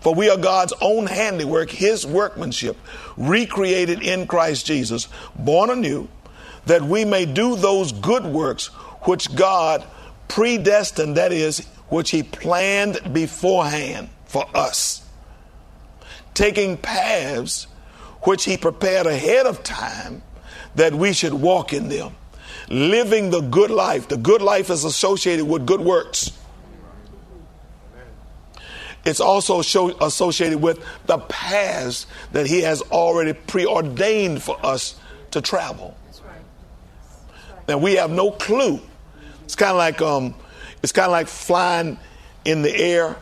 For 0.01 0.13
we 0.13 0.29
are 0.29 0.37
God's 0.37 0.73
own 0.81 1.07
handiwork, 1.07 1.69
his 1.69 2.05
workmanship, 2.05 2.77
recreated 3.17 4.01
in 4.01 4.27
Christ 4.27 4.65
Jesus, 4.65 5.07
born 5.35 5.69
anew, 5.69 6.07
that 6.65 6.81
we 6.81 7.05
may 7.05 7.25
do 7.25 7.55
those 7.55 7.91
good 7.91 8.25
works 8.25 8.67
which 9.03 9.33
God 9.35 9.83
predestined, 10.27 11.17
that 11.17 11.31
is, 11.31 11.67
which 11.89 12.11
he 12.11 12.23
planned 12.23 13.13
beforehand 13.13 14.09
for 14.25 14.45
us, 14.55 15.03
taking 16.33 16.77
paths 16.77 17.67
which 18.23 18.45
he 18.45 18.57
prepared 18.57 19.07
ahead 19.07 19.45
of 19.45 19.63
time 19.63 20.21
that 20.75 20.93
we 20.93 21.13
should 21.13 21.33
walk 21.33 21.73
in 21.73 21.89
them, 21.89 22.15
living 22.69 23.29
the 23.29 23.41
good 23.41 23.71
life. 23.71 24.07
The 24.07 24.17
good 24.17 24.41
life 24.41 24.69
is 24.69 24.83
associated 24.83 25.45
with 25.45 25.65
good 25.65 25.81
works. 25.81 26.31
It's 29.03 29.19
also 29.19 29.61
show, 29.61 29.89
associated 29.99 30.61
with 30.61 30.83
the 31.07 31.17
paths 31.17 32.05
that 32.33 32.45
he 32.45 32.61
has 32.61 32.81
already 32.83 33.33
preordained 33.33 34.43
for 34.43 34.63
us 34.63 34.95
to 35.31 35.41
travel. 35.41 35.97
And 37.67 37.81
we 37.81 37.95
have 37.95 38.11
no 38.11 38.31
clue. 38.31 38.79
It's 39.43 39.55
kind 39.55 39.71
of 39.71 39.77
like 39.77 40.01
um, 40.01 40.35
it's 40.83 40.91
kind 40.91 41.05
of 41.05 41.11
like 41.11 41.27
flying 41.27 41.97
in 42.45 42.61
the 42.61 42.75
air, 42.75 43.15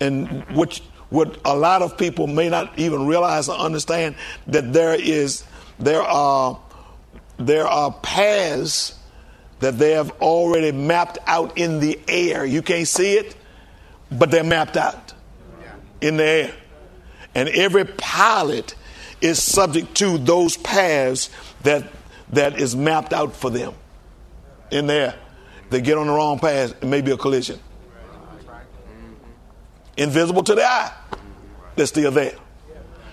and 0.00 0.44
which 0.56 0.82
what 1.10 1.38
a 1.44 1.56
lot 1.56 1.82
of 1.82 1.96
people 1.96 2.26
may 2.26 2.48
not 2.48 2.78
even 2.78 3.06
realize 3.06 3.48
or 3.48 3.56
understand 3.56 4.16
that 4.48 4.72
there 4.72 4.94
is 4.94 5.44
there 5.78 6.02
are 6.02 6.60
there 7.38 7.66
are 7.66 7.92
paths 7.92 8.98
that 9.60 9.78
they 9.78 9.92
have 9.92 10.10
already 10.22 10.72
mapped 10.72 11.18
out 11.26 11.56
in 11.56 11.80
the 11.80 11.98
air. 12.08 12.44
You 12.44 12.62
can't 12.62 12.88
see 12.88 13.14
it, 13.14 13.36
but 14.10 14.30
they're 14.30 14.44
mapped 14.44 14.76
out 14.76 15.14
in 16.00 16.16
the 16.16 16.24
air. 16.24 16.54
And 17.34 17.48
every 17.50 17.84
pilot 17.84 18.74
is 19.20 19.42
subject 19.42 19.94
to 19.96 20.18
those 20.18 20.56
paths 20.56 21.30
that 21.62 21.90
that 22.30 22.58
is 22.60 22.74
mapped 22.74 23.12
out 23.12 23.34
for 23.36 23.50
them 23.50 23.74
in 24.70 24.86
there. 24.86 25.14
They 25.70 25.80
get 25.80 25.98
on 25.98 26.06
the 26.06 26.12
wrong 26.12 26.38
path, 26.38 26.74
it 26.82 26.86
may 26.86 27.00
be 27.00 27.12
a 27.12 27.16
collision. 27.16 27.60
Invisible 29.96 30.42
to 30.42 30.54
the 30.54 30.64
eye, 30.64 30.92
they're 31.74 31.86
still 31.86 32.10
there. 32.10 32.34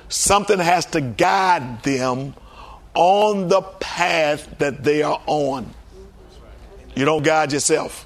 Something 0.09 0.59
has 0.59 0.85
to 0.87 1.01
guide 1.01 1.81
them 1.83 2.33
on 2.93 3.47
the 3.47 3.61
path 3.61 4.57
that 4.59 4.83
they 4.83 5.01
are 5.01 5.21
on. 5.25 5.73
You 6.95 7.05
don't 7.05 7.23
guide 7.23 7.51
yourself. 7.51 8.05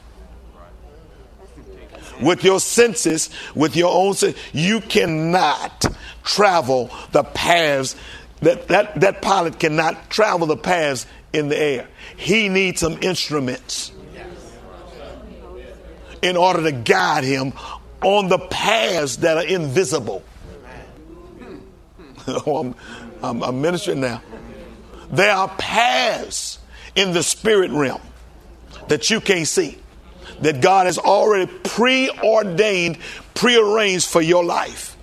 With 2.21 2.43
your 2.43 2.59
senses, 2.59 3.29
with 3.53 3.75
your 3.75 3.93
own 3.93 4.13
sense, 4.13 4.37
you 4.53 4.81
cannot 4.81 5.85
travel 6.23 6.89
the 7.11 7.23
paths 7.23 7.95
that, 8.41 8.67
that 8.67 8.99
that 9.01 9.21
pilot 9.21 9.59
cannot 9.59 10.09
travel 10.09 10.47
the 10.47 10.57
paths 10.57 11.05
in 11.33 11.49
the 11.49 11.57
air. 11.57 11.87
He 12.15 12.49
needs 12.49 12.79
some 12.79 13.01
instruments 13.01 13.91
in 16.21 16.37
order 16.37 16.63
to 16.63 16.71
guide 16.71 17.23
him 17.23 17.53
on 18.01 18.29
the 18.29 18.39
paths 18.39 19.17
that 19.17 19.37
are 19.37 19.45
invisible. 19.45 20.23
oh, 22.27 22.57
I'm, 22.57 22.75
I'm, 23.23 23.43
I'm 23.43 23.61
ministering 23.61 24.01
now. 24.01 24.21
There 25.11 25.31
are 25.31 25.47
paths 25.57 26.59
in 26.95 27.13
the 27.13 27.23
spirit 27.23 27.71
realm 27.71 28.01
that 28.87 29.09
you 29.09 29.21
can't 29.21 29.47
see, 29.47 29.77
that 30.41 30.61
God 30.61 30.85
has 30.85 30.97
already 30.97 31.51
preordained, 31.63 32.97
prearranged 33.33 34.07
for 34.07 34.21
your 34.21 34.43
life. 34.43 34.95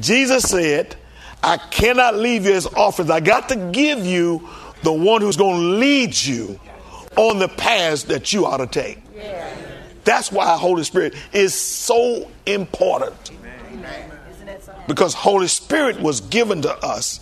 Jesus 0.00 0.44
said, 0.48 0.96
I 1.42 1.56
cannot 1.56 2.16
leave 2.16 2.44
you 2.44 2.54
as 2.54 2.66
orphans. 2.66 3.10
I 3.10 3.20
got 3.20 3.48
to 3.50 3.56
give 3.72 4.04
you 4.04 4.48
the 4.82 4.92
one 4.92 5.20
who's 5.20 5.36
going 5.36 5.60
to 5.60 5.66
lead 5.78 6.16
you 6.16 6.60
on 7.16 7.38
the 7.38 7.48
paths 7.48 8.04
that 8.04 8.32
you 8.32 8.46
ought 8.46 8.58
to 8.58 8.66
take. 8.66 8.98
That's 10.08 10.32
why 10.32 10.56
Holy 10.56 10.84
Spirit 10.84 11.14
is 11.34 11.52
so 11.52 12.30
important. 12.46 13.30
Because 14.86 15.12
Holy 15.12 15.48
Spirit 15.48 16.00
was 16.00 16.22
given 16.22 16.62
to 16.62 16.74
us 16.78 17.20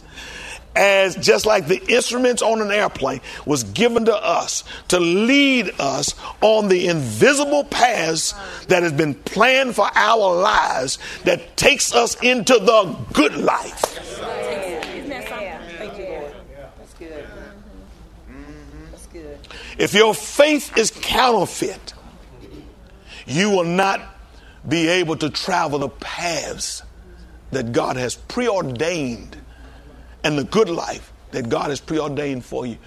as 0.77 1.17
just 1.17 1.47
like 1.47 1.67
the 1.67 1.85
instruments 1.93 2.43
on 2.43 2.63
an 2.63 2.71
airplane 2.71 3.21
was 3.45 3.65
given 3.65 4.05
to 4.05 4.15
us 4.15 4.63
to 4.87 5.01
lead 5.01 5.73
us 5.81 6.15
on 6.41 6.69
the 6.69 6.87
invisible 6.87 7.65
paths 7.65 8.35
that 8.69 8.85
has 8.85 8.93
been 8.93 9.15
planned 9.15 9.75
for 9.75 9.89
our 9.97 10.37
lives 10.37 11.01
that 11.25 11.57
takes 11.57 11.93
us 11.93 12.15
into 12.23 12.53
the 12.53 12.97
good 13.13 13.35
life. 13.37 13.83
If 19.77 19.93
your 19.93 20.15
faith 20.15 20.79
is 20.79 20.93
counterfeit, 20.93 21.95
you 23.27 23.51
will 23.51 23.65
not 23.65 24.01
be 24.67 24.89
able 24.89 25.17
to 25.17 25.31
travel 25.31 25.81
the 25.81 25.89
paths 25.89 26.83
that 27.51 27.73
God 27.73 27.97
has 27.97 28.15
preordained 28.17 29.37
and 30.25 30.39
the 30.39 30.45
good 30.45 30.69
life 30.69 31.13
that 31.31 31.49
God 31.49 31.71
has 31.71 31.81
preordained 31.81 32.45
for 32.45 32.67
you, 32.67 32.79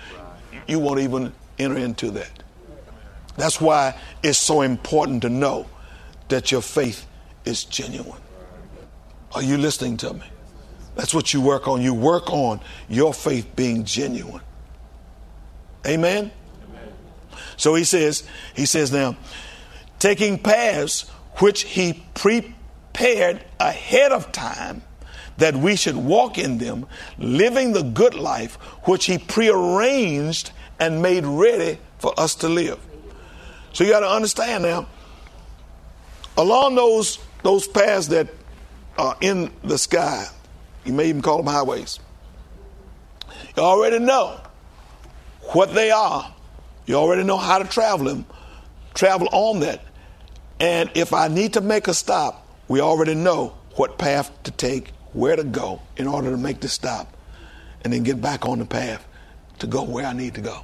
you 0.67 0.79
won't 0.79 0.99
even 0.99 1.31
enter 1.57 1.77
into 1.77 2.11
that. 2.11 2.43
That's 3.37 3.61
why 3.61 3.97
it's 4.23 4.37
so 4.37 4.61
important 4.61 5.21
to 5.21 5.29
know 5.29 5.67
that 6.27 6.51
your 6.51 6.61
faith 6.61 7.05
is 7.45 7.63
genuine. 7.63 8.21
Are 9.33 9.43
you 9.43 9.57
listening 9.57 9.97
to 9.97 10.13
me? 10.13 10.25
That's 10.95 11.13
what 11.13 11.33
you 11.33 11.39
work 11.41 11.67
on. 11.67 11.81
You 11.81 11.93
work 11.93 12.29
on 12.31 12.59
your 12.89 13.13
faith 13.13 13.55
being 13.55 13.85
genuine. 13.85 14.41
Amen? 15.85 16.31
Amen. 16.67 16.93
So 17.55 17.75
he 17.75 17.85
says, 17.85 18.27
he 18.55 18.65
says 18.65 18.91
now, 18.91 19.15
taking 19.99 20.39
paths 20.39 21.07
which 21.39 21.63
he 21.63 22.03
prepared 22.13 23.43
ahead 23.59 24.11
of 24.11 24.31
time 24.31 24.81
that 25.39 25.55
we 25.55 25.75
should 25.75 25.95
walk 25.95 26.37
in 26.37 26.57
them, 26.57 26.85
living 27.17 27.71
the 27.73 27.81
good 27.81 28.13
life 28.13 28.55
which 28.83 29.05
He 29.05 29.17
prearranged 29.17 30.51
and 30.79 31.01
made 31.01 31.25
ready 31.25 31.79
for 31.97 32.17
us 32.17 32.35
to 32.35 32.49
live. 32.49 32.79
So 33.73 33.83
you 33.83 33.89
got 33.91 34.01
to 34.01 34.09
understand 34.09 34.63
now, 34.63 34.87
along 36.37 36.75
those 36.75 37.19
those 37.41 37.67
paths 37.67 38.07
that 38.09 38.27
are 38.97 39.15
in 39.21 39.51
the 39.63 39.77
sky, 39.77 40.25
you 40.83 40.93
may 40.93 41.07
even 41.07 41.21
call 41.21 41.37
them 41.37 41.47
highways. 41.47 41.99
You 43.55 43.63
already 43.63 43.99
know 43.99 44.39
what 45.53 45.73
they 45.73 45.89
are. 45.91 46.33
You 46.85 46.95
already 46.95 47.23
know 47.23 47.37
how 47.37 47.59
to 47.59 47.65
travel 47.65 48.05
them, 48.05 48.25
travel 48.93 49.29
on 49.31 49.61
that. 49.61 49.81
And 50.59 50.91
if 50.93 51.13
I 51.13 51.27
need 51.27 51.53
to 51.53 51.61
make 51.61 51.87
a 51.87 51.93
stop, 51.93 52.47
we 52.67 52.81
already 52.81 53.15
know 53.15 53.55
what 53.75 53.97
path 53.97 54.31
to 54.43 54.51
take 54.51 54.91
where 55.13 55.35
to 55.35 55.43
go 55.43 55.81
in 55.97 56.07
order 56.07 56.31
to 56.31 56.37
make 56.37 56.59
the 56.59 56.67
stop 56.67 57.15
and 57.83 57.93
then 57.93 58.03
get 58.03 58.21
back 58.21 58.45
on 58.45 58.59
the 58.59 58.65
path 58.65 59.05
to 59.59 59.67
go 59.67 59.83
where 59.83 60.05
I 60.05 60.13
need 60.13 60.35
to 60.35 60.41
go. 60.41 60.61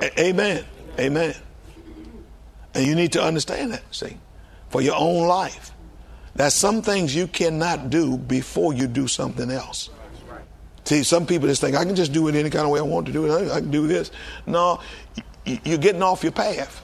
A- 0.00 0.28
amen. 0.28 0.64
Amen. 0.98 1.34
And 2.74 2.86
you 2.86 2.94
need 2.94 3.12
to 3.12 3.22
understand 3.22 3.72
that, 3.72 3.82
see, 3.90 4.16
for 4.70 4.80
your 4.80 4.96
own 4.96 5.26
life. 5.26 5.72
That 6.36 6.52
some 6.52 6.80
things 6.80 7.14
you 7.14 7.26
cannot 7.26 7.90
do 7.90 8.16
before 8.16 8.72
you 8.72 8.86
do 8.86 9.06
something 9.06 9.50
else. 9.50 9.90
See, 10.84 11.02
some 11.02 11.26
people 11.26 11.46
just 11.46 11.60
think, 11.60 11.76
I 11.76 11.84
can 11.84 11.94
just 11.94 12.12
do 12.12 12.26
it 12.28 12.34
any 12.34 12.50
kind 12.50 12.64
of 12.64 12.70
way 12.70 12.80
I 12.80 12.82
want 12.82 13.06
to 13.06 13.12
do 13.12 13.26
it. 13.26 13.50
I 13.52 13.60
can 13.60 13.70
do 13.70 13.86
this. 13.86 14.10
No, 14.46 14.80
you're 15.44 15.78
getting 15.78 16.02
off 16.02 16.22
your 16.22 16.32
path. 16.32 16.82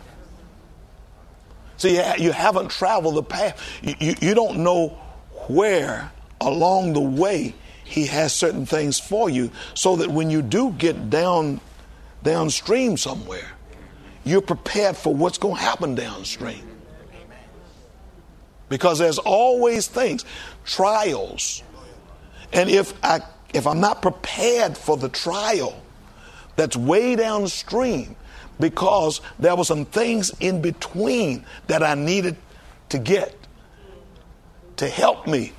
See, 1.79 1.95
you 2.19 2.33
haven't 2.33 2.71
traveled 2.71 3.15
the 3.15 3.23
path. 3.23 3.63
You, 3.83 4.15
you 4.21 4.35
don't 4.35 4.59
know 4.59 4.89
where 5.47 6.13
along 6.41 6.93
the 6.93 7.01
way, 7.01 7.55
he 7.85 8.07
has 8.07 8.35
certain 8.35 8.67
things 8.67 9.01
for 9.01 9.31
you 9.31 9.51
so 9.75 9.97
that 9.97 10.11
when 10.11 10.29
you 10.29 10.43
do 10.43 10.73
get 10.73 11.09
down 11.09 11.61
downstream 12.23 12.97
somewhere, 12.97 13.49
you're 14.25 14.43
prepared 14.43 14.97
for 14.97 15.15
what's 15.15 15.39
going 15.39 15.57
to 15.57 15.61
happen 15.61 15.95
downstream. 15.95 16.63
Because 18.69 18.99
there's 18.99 19.19
always 19.19 19.87
things, 19.87 20.27
trials. 20.67 21.63
And 22.53 22.69
if 22.69 22.93
I 23.03 23.21
if 23.55 23.67
I'm 23.67 23.81
not 23.81 24.03
prepared 24.03 24.77
for 24.77 24.99
the 24.99 25.09
trial 25.09 25.83
that's 26.57 26.77
way 26.77 27.17
downstream 27.17 28.17
because 28.61 29.21
there 29.39 29.55
were 29.55 29.65
some 29.65 29.85
things 29.85 30.33
in 30.41 30.61
between 30.61 31.45
that 31.67 31.83
I 31.83 31.95
needed 31.95 32.37
to 32.91 32.99
get 32.99 33.35
to 34.77 34.89
help 34.89 35.27
me 35.27 35.53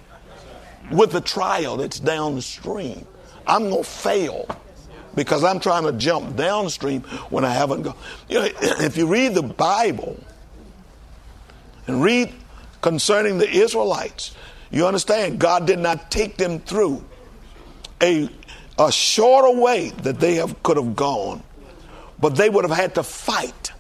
with 0.92 1.12
the 1.12 1.22
trial 1.22 1.78
that's 1.78 2.00
downstream. 2.00 3.06
I'm 3.46 3.70
going 3.70 3.84
to 3.84 3.90
fail 3.90 4.48
because 5.16 5.44
I'm 5.44 5.60
trying 5.60 5.84
to 5.84 5.94
jump 5.94 6.36
downstream 6.36 7.02
when 7.30 7.44
I 7.44 7.52
haven't 7.52 7.84
gone. 7.84 7.98
You 8.28 8.40
know, 8.40 8.46
if 8.62 8.98
you 8.98 9.08
read 9.08 9.34
the 9.34 9.44
Bible 9.44 10.18
and 11.88 12.02
read 12.02 12.34
concerning 12.82 13.38
the 13.38 13.50
Israelites, 13.50 14.36
you 14.72 14.86
understand 14.86 15.40
God 15.40 15.66
did 15.66 15.80
not 15.80 16.12
take 16.12 16.38
them 16.38 16.60
through 16.60 17.04
a, 18.02 18.30
a 18.78 18.92
shorter 18.92 19.60
way 19.60 19.90
that 20.04 20.20
they 20.20 20.36
have, 20.36 20.62
could 20.64 20.78
have 20.78 20.96
gone, 20.96 21.44
but 22.20 22.36
they 22.36 22.50
would 22.50 22.66
have 22.66 22.76
had 22.76 22.96
to 22.96 23.04
fight 23.04 23.72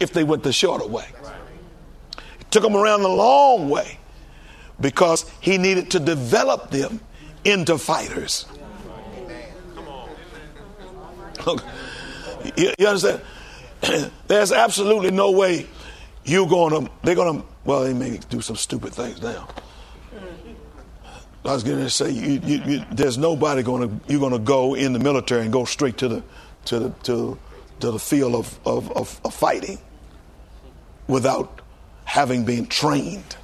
if 0.00 0.12
they 0.12 0.24
went 0.24 0.42
the 0.42 0.52
shorter 0.52 0.86
way. 0.86 1.06
It 2.40 2.50
took 2.50 2.62
them 2.62 2.76
around 2.76 3.02
the 3.02 3.08
long 3.08 3.68
way 3.68 3.98
because 4.80 5.30
he 5.40 5.58
needed 5.58 5.90
to 5.92 6.00
develop 6.00 6.70
them 6.70 7.00
into 7.44 7.78
fighters. 7.78 8.46
You, 12.56 12.72
you 12.78 12.86
understand? 12.86 13.20
There's 14.26 14.52
absolutely 14.52 15.10
no 15.10 15.30
way 15.30 15.66
you're 16.24 16.48
going 16.48 16.86
to, 16.86 16.92
they're 17.02 17.14
going 17.14 17.40
to, 17.40 17.46
well, 17.64 17.82
they 17.82 17.94
may 17.94 18.18
do 18.30 18.40
some 18.40 18.56
stupid 18.56 18.92
things 18.92 19.20
now. 19.22 19.48
I 21.44 21.52
was 21.52 21.64
going 21.64 21.78
to 21.78 21.90
say, 21.90 22.10
you, 22.10 22.40
you, 22.44 22.62
you, 22.64 22.84
there's 22.92 23.18
nobody 23.18 23.64
going 23.64 23.88
to, 23.88 24.12
you're 24.12 24.20
going 24.20 24.32
to 24.32 24.38
go 24.38 24.74
in 24.74 24.92
the 24.92 25.00
military 25.00 25.42
and 25.42 25.52
go 25.52 25.64
straight 25.64 25.98
to 25.98 26.06
the, 26.06 26.22
to 26.66 26.78
the, 26.78 26.90
to, 27.04 27.38
to 27.80 27.90
the 27.90 27.98
field 27.98 28.34
of, 28.34 28.58
of, 28.66 28.90
of, 28.92 29.20
of 29.24 29.34
fighting 29.34 29.78
without 31.06 31.60
having 32.04 32.44
been 32.44 32.66
trained. 32.66 33.36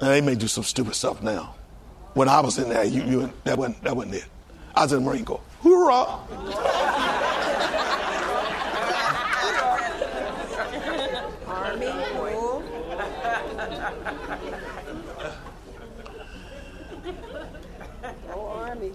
Now, 0.00 0.08
they 0.08 0.20
may 0.20 0.34
do 0.34 0.46
some 0.46 0.64
stupid 0.64 0.94
stuff 0.94 1.22
now. 1.22 1.54
When 2.14 2.28
I 2.28 2.40
was 2.40 2.58
in 2.58 2.68
there, 2.68 2.84
you, 2.84 3.02
you, 3.02 3.32
that, 3.44 3.58
wasn't, 3.58 3.82
that 3.82 3.96
wasn't 3.96 4.16
it. 4.16 4.24
I 4.74 4.82
was 4.82 4.92
in 4.92 5.04
the 5.04 5.10
Marine 5.10 5.24
Corps. 5.24 5.40
Hoorah! 5.62 6.18
Army, 11.46 11.86
Corps. 12.12 12.62
Army. 18.34 18.92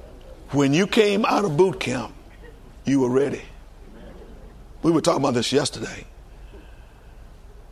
When 0.52 0.74
you 0.74 0.86
came 0.88 1.26
out 1.26 1.46
of 1.46 1.58
boot 1.58 1.80
camp, 1.80 2.13
you 2.91 2.99
were 2.99 3.10
ready. 3.10 3.41
We 4.84 4.91
were 4.91 5.01
talking 5.01 5.21
about 5.21 5.34
this 5.34 5.51
yesterday. 5.51 6.06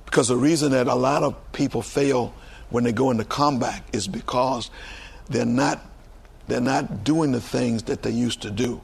Because 0.05 0.29
the 0.29 0.38
reason 0.38 0.71
that 0.71 0.88
a 0.88 0.95
lot 0.95 1.21
of 1.21 1.51
people 1.51 1.82
fail 1.82 2.34
when 2.69 2.84
they 2.84 2.91
go 2.91 3.12
into 3.12 3.25
combat 3.25 3.84
is 3.93 4.08
because 4.08 4.71
they're 5.29 5.45
not 5.45 5.86
they're 6.47 6.62
not 6.62 7.03
doing 7.03 7.32
the 7.32 7.41
things 7.41 7.84
that 7.84 8.01
they 8.01 8.10
used 8.10 8.41
to 8.41 8.49
do. 8.49 8.82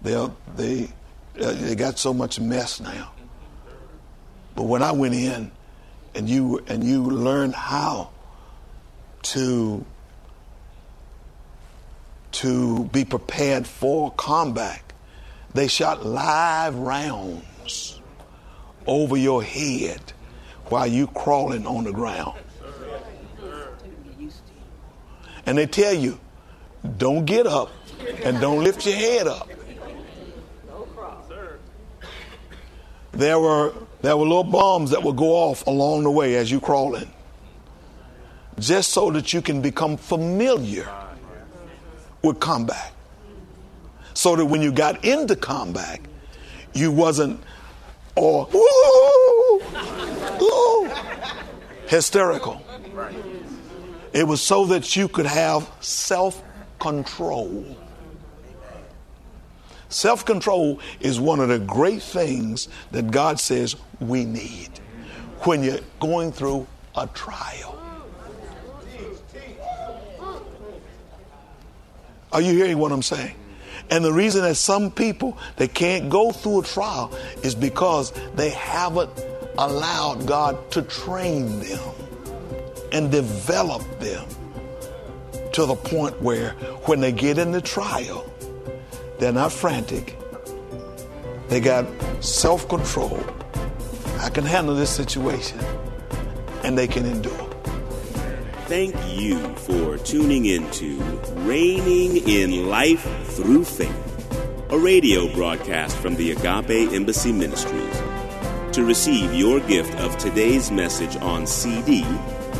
They 0.00 0.28
they 0.56 0.92
uh, 1.38 1.52
they 1.52 1.74
got 1.74 1.98
so 1.98 2.14
much 2.14 2.40
mess 2.40 2.80
now. 2.80 3.12
But 4.54 4.64
when 4.64 4.82
I 4.82 4.92
went 4.92 5.14
in, 5.14 5.50
and 6.14 6.28
you 6.28 6.62
and 6.66 6.82
you 6.82 7.02
learned 7.02 7.54
how 7.54 8.10
to 9.22 9.84
to 12.32 12.84
be 12.86 13.04
prepared 13.04 13.66
for 13.66 14.10
combat, 14.12 14.91
they 15.54 15.68
shot 15.68 16.04
live 16.04 16.74
rounds 16.74 18.00
over 18.86 19.16
your 19.16 19.42
head 19.42 20.00
while 20.66 20.86
you 20.86 21.06
crawling 21.08 21.66
on 21.66 21.84
the 21.84 21.92
ground. 21.92 22.38
And 25.44 25.58
they 25.58 25.66
tell 25.66 25.92
you, 25.92 26.18
don't 26.96 27.24
get 27.24 27.46
up 27.46 27.70
and 28.24 28.40
don't 28.40 28.64
lift 28.64 28.86
your 28.86 28.94
head 28.94 29.26
up. 29.26 29.48
There 33.12 33.38
were 33.38 33.74
there 34.00 34.16
were 34.16 34.24
little 34.24 34.42
bombs 34.44 34.90
that 34.90 35.02
would 35.02 35.16
go 35.16 35.32
off 35.32 35.66
along 35.66 36.04
the 36.04 36.10
way 36.10 36.36
as 36.36 36.50
you 36.50 36.60
crawling. 36.60 37.10
Just 38.58 38.90
so 38.90 39.10
that 39.10 39.32
you 39.32 39.42
can 39.42 39.60
become 39.60 39.96
familiar 39.96 40.88
with 42.22 42.40
combat. 42.40 42.92
So 44.22 44.36
that 44.36 44.46
when 44.46 44.62
you 44.62 44.70
got 44.70 45.04
into 45.04 45.34
combat, 45.34 45.98
you 46.74 46.92
wasn't 46.92 47.42
or 48.14 48.48
ooh, 48.54 49.62
ooh, 50.40 50.90
hysterical. 51.88 52.62
It 54.12 54.24
was 54.24 54.40
so 54.40 54.66
that 54.66 54.94
you 54.94 55.08
could 55.08 55.26
have 55.26 55.68
self 55.80 56.40
control. 56.78 57.76
Self 59.88 60.24
control 60.24 60.78
is 61.00 61.18
one 61.18 61.40
of 61.40 61.48
the 61.48 61.58
great 61.58 62.00
things 62.00 62.68
that 62.92 63.10
God 63.10 63.40
says 63.40 63.74
we 63.98 64.24
need 64.24 64.68
when 65.40 65.64
you're 65.64 65.80
going 65.98 66.30
through 66.30 66.68
a 66.96 67.08
trial. 67.08 67.76
Are 72.30 72.40
you 72.40 72.52
hearing 72.52 72.78
what 72.78 72.92
I'm 72.92 73.02
saying? 73.02 73.34
And 73.90 74.04
the 74.04 74.12
reason 74.12 74.42
that 74.42 74.56
some 74.56 74.90
people 74.90 75.36
they 75.56 75.68
can't 75.68 76.08
go 76.08 76.32
through 76.32 76.60
a 76.60 76.64
trial 76.64 77.12
is 77.42 77.54
because 77.54 78.12
they 78.34 78.50
haven't 78.50 79.10
allowed 79.58 80.26
God 80.26 80.70
to 80.72 80.82
train 80.82 81.60
them 81.60 81.94
and 82.92 83.10
develop 83.10 83.82
them 83.98 84.26
to 85.52 85.66
the 85.66 85.74
point 85.74 86.20
where 86.22 86.50
when 86.86 87.00
they 87.00 87.12
get 87.12 87.38
in 87.38 87.52
the 87.52 87.60
trial, 87.60 88.24
they're 89.18 89.32
not 89.32 89.52
frantic. 89.52 90.16
They 91.48 91.60
got 91.60 91.86
self 92.20 92.68
control. 92.68 93.22
I 94.18 94.30
can 94.30 94.44
handle 94.44 94.74
this 94.74 94.90
situation, 94.90 95.58
and 96.64 96.78
they 96.78 96.86
can 96.86 97.04
endure. 97.04 97.51
Thank 98.72 98.96
you 99.12 99.36
for 99.56 99.98
tuning 99.98 100.46
into 100.46 100.96
Reigning 101.44 102.16
in 102.26 102.70
Life 102.70 103.06
Through 103.34 103.66
Faith, 103.66 104.70
a 104.70 104.78
radio 104.78 105.30
broadcast 105.34 105.94
from 105.98 106.16
the 106.16 106.30
Agape 106.30 106.90
Embassy 106.94 107.32
Ministries. 107.32 108.02
To 108.72 108.82
receive 108.82 109.34
your 109.34 109.60
gift 109.60 109.94
of 110.00 110.16
today's 110.16 110.70
message 110.70 111.18
on 111.18 111.46
CD, 111.46 112.02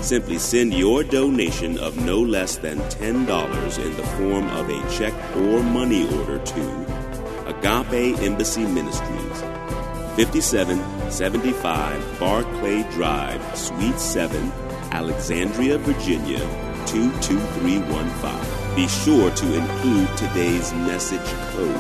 simply 0.03 0.37
send 0.37 0.75
your 0.75 1.03
donation 1.03 1.79
of 1.79 1.97
no 2.05 2.21
less 2.21 2.59
than 2.59 2.77
$10 2.91 3.79
in 3.83 3.97
the 3.97 4.07
form 4.19 4.49
of 4.49 4.69
a 4.69 4.91
check 4.91 5.15
or 5.37 5.63
money 5.63 6.07
order 6.19 6.39
to 6.45 7.47
Agape 7.47 8.19
Embassy 8.19 8.67
Ministries, 8.67 9.41
5775 10.19 12.21
Barclay 12.21 12.83
Drive, 12.91 13.57
Suite 13.57 13.99
7, 13.99 14.53
Alexandria, 14.93 15.79
Virginia 15.79 16.41
22315. 16.87 18.77
Be 18.77 18.87
sure 18.89 19.31
to 19.31 19.55
include 19.55 20.15
today's 20.19 20.75
message 20.75 21.33
code 21.53 21.75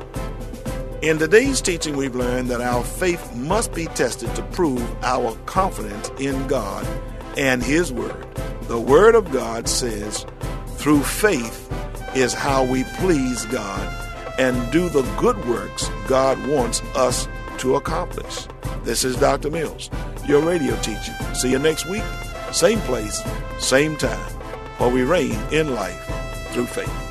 In 1.01 1.17
today's 1.17 1.61
teaching, 1.61 1.97
we've 1.97 2.13
learned 2.13 2.49
that 2.49 2.61
our 2.61 2.83
faith 2.83 3.35
must 3.35 3.73
be 3.73 3.85
tested 3.87 4.35
to 4.35 4.43
prove 4.43 4.87
our 5.03 5.35
confidence 5.47 6.11
in 6.19 6.45
God 6.45 6.85
and 7.35 7.63
His 7.63 7.91
Word. 7.91 8.27
The 8.67 8.79
Word 8.79 9.15
of 9.15 9.31
God 9.31 9.67
says, 9.67 10.27
through 10.75 11.01
faith 11.01 11.73
is 12.15 12.35
how 12.35 12.63
we 12.63 12.83
please 12.99 13.47
God 13.47 13.81
and 14.37 14.71
do 14.71 14.89
the 14.89 15.01
good 15.19 15.43
works 15.47 15.89
God 16.07 16.37
wants 16.47 16.81
us 16.95 17.27
to 17.57 17.77
accomplish. 17.77 18.45
This 18.83 19.03
is 19.03 19.15
Dr. 19.15 19.49
Mills, 19.49 19.89
your 20.27 20.41
radio 20.41 20.79
teacher. 20.81 21.17
See 21.33 21.49
you 21.49 21.57
next 21.57 21.87
week, 21.87 22.03
same 22.51 22.79
place, 22.81 23.23
same 23.57 23.95
time, 23.95 24.31
while 24.77 24.91
we 24.91 25.01
reign 25.01 25.39
in 25.51 25.73
life 25.73 25.99
through 26.51 26.67
faith. 26.67 27.10